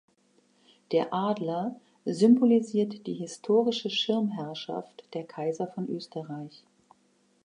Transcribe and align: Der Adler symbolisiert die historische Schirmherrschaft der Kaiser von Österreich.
Der 0.91 1.13
Adler 1.13 1.79
symbolisiert 2.05 3.05
die 3.05 3.13
historische 3.13 3.91
Schirmherrschaft 3.91 5.05
der 5.13 5.25
Kaiser 5.25 5.67
von 5.67 5.87
Österreich. 5.89 6.63